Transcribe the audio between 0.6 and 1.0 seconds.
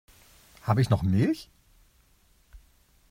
Habe ich